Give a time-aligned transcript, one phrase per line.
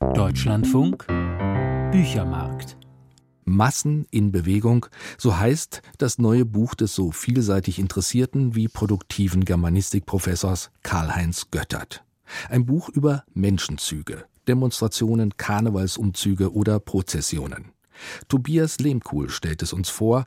[0.00, 1.06] Deutschlandfunk
[1.90, 2.76] Büchermarkt
[3.44, 4.86] Massen in Bewegung,
[5.18, 12.04] so heißt das neue Buch des so vielseitig interessierten wie produktiven Germanistikprofessors Karl-Heinz Göttert.
[12.48, 17.72] Ein Buch über Menschenzüge, Demonstrationen, Karnevalsumzüge oder Prozessionen.
[18.28, 20.26] Tobias Lehmkuhl stellt es uns vor.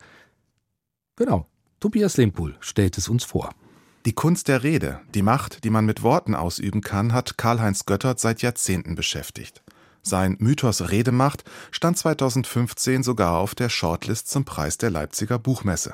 [1.16, 1.48] Genau,
[1.80, 3.52] Tobias Lehmkuhl stellt es uns vor.
[4.08, 8.20] Die Kunst der Rede, die Macht, die man mit Worten ausüben kann, hat Karl-Heinz Göttert
[8.20, 9.62] seit Jahrzehnten beschäftigt.
[10.02, 15.94] Sein Mythos Redemacht stand 2015 sogar auf der Shortlist zum Preis der Leipziger Buchmesse.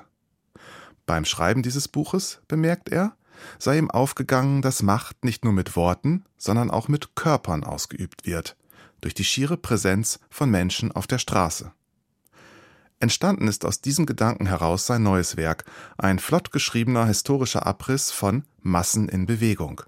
[1.05, 3.17] Beim Schreiben dieses Buches, bemerkt er,
[3.59, 8.55] sei ihm aufgegangen, dass Macht nicht nur mit Worten, sondern auch mit Körpern ausgeübt wird,
[9.01, 11.73] durch die schiere Präsenz von Menschen auf der Straße.
[12.99, 15.65] Entstanden ist aus diesem Gedanken heraus sein neues Werk,
[15.97, 19.81] ein flott geschriebener historischer Abriss von Massen in Bewegung.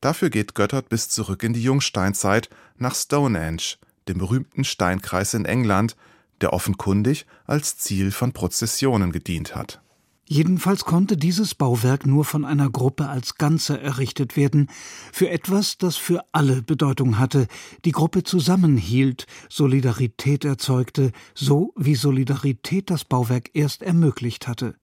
[0.00, 3.76] Dafür geht Göttert bis zurück in die Jungsteinzeit nach Stonehenge,
[4.08, 5.96] dem berühmten Steinkreis in England,
[6.42, 9.80] der offenkundig als Ziel von Prozessionen gedient hat
[10.28, 14.68] Jedenfalls konnte dieses Bauwerk nur von einer Gruppe als Ganze errichtet werden,
[15.12, 17.46] für etwas, das für alle Bedeutung hatte,
[17.84, 24.74] die Gruppe zusammenhielt, Solidarität erzeugte, so wie Solidarität das Bauwerk erst ermöglicht hatte.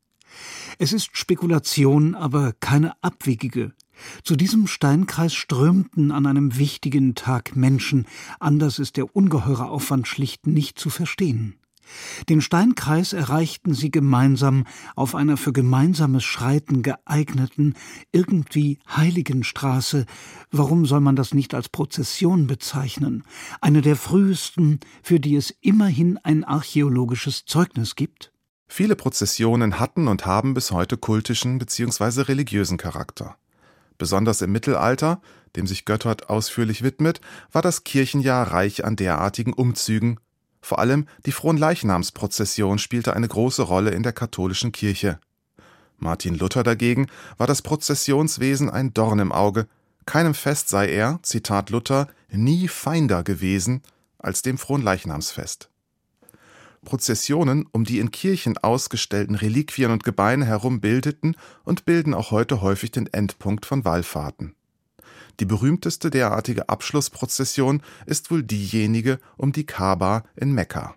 [0.79, 3.73] Es ist Spekulation, aber keine abwegige.
[4.23, 8.07] Zu diesem Steinkreis strömten an einem wichtigen Tag Menschen,
[8.39, 11.59] anders ist der ungeheure Aufwand schlicht nicht zu verstehen.
[12.29, 17.75] Den Steinkreis erreichten sie gemeinsam auf einer für gemeinsames Schreiten geeigneten,
[18.11, 20.05] irgendwie heiligen Straße.
[20.51, 23.23] Warum soll man das nicht als Prozession bezeichnen?
[23.61, 28.31] Eine der frühesten, für die es immerhin ein archäologisches Zeugnis gibt?
[28.67, 32.21] Viele Prozessionen hatten und haben bis heute kultischen bzw.
[32.21, 33.35] religiösen Charakter.
[33.97, 35.21] Besonders im Mittelalter,
[35.55, 40.19] dem sich Göttert ausführlich widmet, war das Kirchenjahr reich an derartigen Umzügen,
[40.63, 45.19] vor allem die Fronleichnamsprozession spielte eine große Rolle in der katholischen Kirche.
[45.97, 49.67] Martin Luther dagegen war das Prozessionswesen ein Dorn im Auge.
[50.05, 53.81] Keinem Fest sei er, Zitat Luther, nie feinder gewesen
[54.19, 55.69] als dem Fronleichnamsfest.
[56.85, 61.35] Prozessionen um die in Kirchen ausgestellten Reliquien und Gebeine herum bildeten
[61.65, 64.55] und bilden auch heute häufig den Endpunkt von Wallfahrten.
[65.39, 70.95] Die berühmteste derartige Abschlussprozession ist wohl diejenige um die Kaaba in Mekka.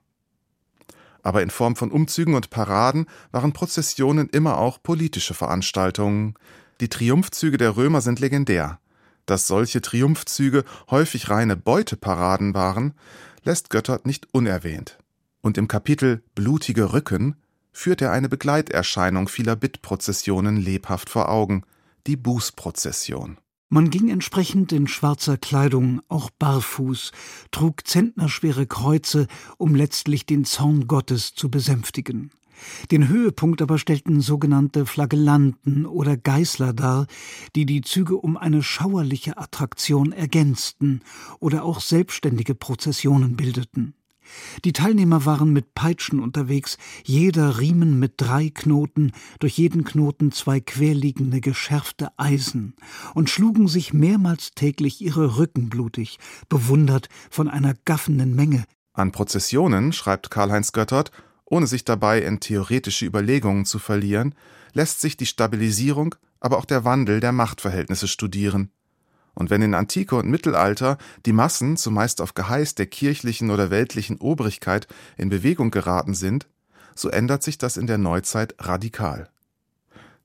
[1.23, 6.35] Aber in Form von Umzügen und Paraden waren Prozessionen immer auch politische Veranstaltungen.
[6.81, 8.79] Die Triumphzüge der Römer sind legendär.
[9.25, 12.95] Dass solche Triumphzüge häufig reine Beuteparaden waren,
[13.43, 14.99] lässt Göttert nicht unerwähnt.
[15.41, 17.35] Und im Kapitel Blutige Rücken
[17.73, 21.65] führt er eine Begleiterscheinung vieler Bittprozessionen lebhaft vor Augen,
[22.07, 23.39] die Bußprozession.
[23.69, 27.11] Man ging entsprechend in schwarzer Kleidung, auch barfuß,
[27.51, 29.27] trug zentnerschwere Kreuze,
[29.59, 32.31] um letztlich den Zorn Gottes zu besänftigen.
[32.91, 37.07] Den Höhepunkt aber stellten sogenannte Flagellanten oder Geißler dar,
[37.55, 41.03] die die Züge um eine schauerliche Attraktion ergänzten
[41.41, 43.95] oder auch selbstständige Prozessionen bildeten.
[44.65, 50.61] Die Teilnehmer waren mit Peitschen unterwegs, jeder Riemen mit drei Knoten, durch jeden Knoten zwei
[50.61, 52.75] querliegende geschärfte Eisen,
[53.15, 58.65] und schlugen sich mehrmals täglich ihre Rücken blutig, bewundert von einer gaffenden Menge.
[58.93, 61.11] An Prozessionen, schreibt Karl-Heinz Göttert,
[61.45, 64.35] ohne sich dabei in theoretische Überlegungen zu verlieren,
[64.73, 68.71] lässt sich die Stabilisierung, aber auch der Wandel der Machtverhältnisse studieren.
[69.37, 74.17] Und wenn in Antike und Mittelalter die Massen zumeist auf Geheiß der kirchlichen oder weltlichen
[74.17, 74.89] Obrigkeit
[75.19, 76.47] in Bewegung geraten sind,
[76.95, 79.29] so ändert sich das in der Neuzeit radikal.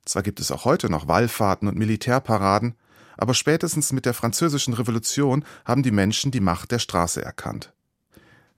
[0.06, 2.76] Zwar gibt es auch heute noch Wallfahrten und Militärparaden,
[3.18, 7.74] aber spätestens mit der Französischen Revolution haben die Menschen die Macht der Straße erkannt.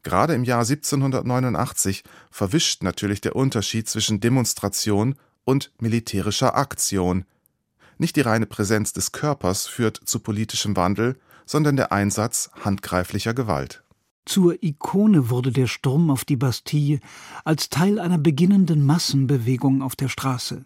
[0.04, 5.16] Gerade im Jahr 1789 verwischt natürlich der Unterschied zwischen Demonstration
[5.46, 7.26] und militärischer Aktion,
[8.04, 13.84] nicht die reine Präsenz des Körpers führt zu politischem Wandel, sondern der Einsatz handgreiflicher Gewalt.
[14.26, 17.00] Zur Ikone wurde der Sturm auf die Bastille
[17.46, 20.66] als Teil einer beginnenden Massenbewegung auf der Straße.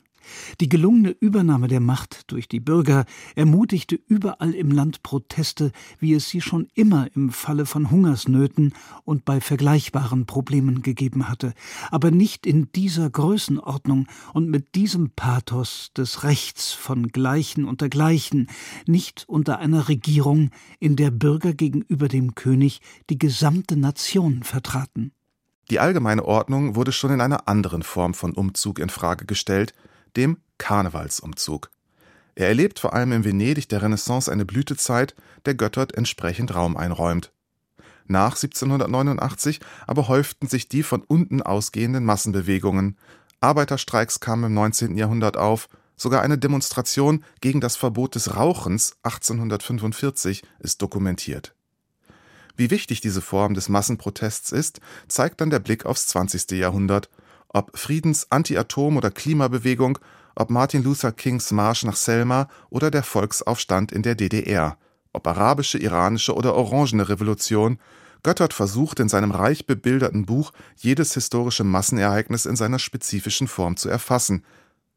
[0.61, 6.29] Die gelungene Übernahme der Macht durch die Bürger ermutigte überall im Land Proteste, wie es
[6.29, 11.53] sie schon immer im Falle von Hungersnöten und bei vergleichbaren Problemen gegeben hatte,
[11.91, 18.47] aber nicht in dieser Größenordnung und mit diesem Pathos des Rechts von Gleichen unter Gleichen,
[18.85, 25.11] nicht unter einer Regierung, in der Bürger gegenüber dem König die gesamte Nation vertraten.
[25.69, 29.73] Die allgemeine Ordnung wurde schon in einer anderen Form von Umzug in Frage gestellt,
[30.15, 31.69] dem Karnevalsumzug.
[32.35, 35.15] Er erlebt vor allem in Venedig der Renaissance eine Blütezeit,
[35.45, 37.31] der Göttert entsprechend Raum einräumt.
[38.05, 42.97] Nach 1789 aber häuften sich die von unten ausgehenden Massenbewegungen.
[43.41, 44.95] Arbeiterstreiks kamen im 19.
[44.97, 51.53] Jahrhundert auf, sogar eine Demonstration gegen das Verbot des Rauchens 1845 ist dokumentiert.
[52.55, 56.51] Wie wichtig diese Form des Massenprotests ist, zeigt dann der Blick aufs 20.
[56.51, 57.09] Jahrhundert.
[57.49, 59.99] Ob Friedens-, Anti-Atom- oder Klimabewegung,
[60.35, 64.77] ob Martin Luther Kings Marsch nach Selma oder der Volksaufstand in der DDR,
[65.13, 67.79] ob arabische, iranische oder orangene Revolution,
[68.23, 73.89] Göttert versucht in seinem reich bebilderten Buch jedes historische Massenereignis in seiner spezifischen Form zu
[73.89, 74.43] erfassen,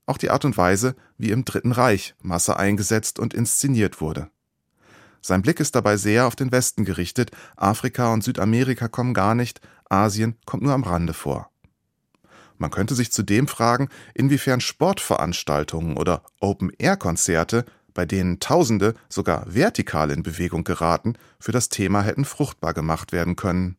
[0.06, 4.30] auch die Art und Weise, wie im Dritten Reich Masse eingesetzt und inszeniert wurde.
[5.22, 9.60] Sein Blick ist dabei sehr auf den Westen gerichtet, Afrika und Südamerika kommen gar nicht,
[9.88, 11.50] Asien kommt nur am Rande vor.
[12.60, 17.64] Man könnte sich zudem fragen, inwiefern Sportveranstaltungen oder Open-Air-Konzerte,
[17.94, 23.34] bei denen Tausende sogar vertikal in Bewegung geraten, für das Thema hätten fruchtbar gemacht werden
[23.34, 23.78] können.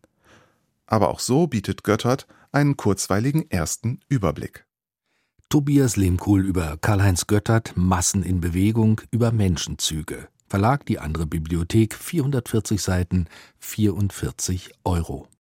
[0.88, 4.66] Aber auch so bietet Göttert einen kurzweiligen ersten Überblick.
[5.50, 10.28] Tobias Lehmkuhl über Karl-Heinz Göttert Massen in Bewegung über Menschenzüge.
[10.48, 13.28] Verlag Die andere Bibliothek, 440 Seiten,
[13.60, 15.28] 44 Euro.